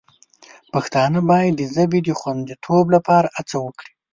پښتانه 0.71 1.19
باید 1.29 1.51
د 1.57 1.61
ژبې 1.75 1.99
د 2.03 2.09
خوندیتوب 2.19 2.85
لپاره 2.95 3.27
هڅه 3.37 3.57
وکړي. 3.65 3.91